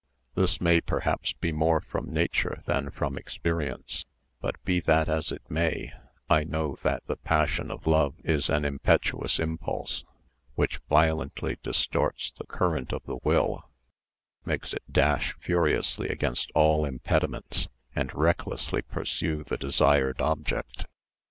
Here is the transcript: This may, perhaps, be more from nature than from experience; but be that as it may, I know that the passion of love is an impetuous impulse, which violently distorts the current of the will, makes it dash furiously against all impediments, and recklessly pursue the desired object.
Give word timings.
This 0.33 0.59
may, 0.59 0.81
perhaps, 0.81 1.33
be 1.33 1.51
more 1.51 1.79
from 1.79 2.11
nature 2.11 2.63
than 2.65 2.89
from 2.89 3.19
experience; 3.19 4.07
but 4.39 4.55
be 4.65 4.79
that 4.79 5.07
as 5.07 5.31
it 5.31 5.43
may, 5.47 5.93
I 6.27 6.43
know 6.43 6.79
that 6.81 7.05
the 7.05 7.17
passion 7.17 7.69
of 7.69 7.85
love 7.85 8.15
is 8.23 8.49
an 8.49 8.65
impetuous 8.65 9.37
impulse, 9.39 10.03
which 10.55 10.79
violently 10.89 11.59
distorts 11.61 12.31
the 12.31 12.47
current 12.47 12.91
of 12.93 13.03
the 13.05 13.19
will, 13.23 13.69
makes 14.43 14.73
it 14.73 14.81
dash 14.91 15.35
furiously 15.39 16.07
against 16.09 16.49
all 16.55 16.83
impediments, 16.83 17.67
and 17.95 18.11
recklessly 18.15 18.81
pursue 18.81 19.43
the 19.43 19.55
desired 19.57 20.19
object. 20.19 20.87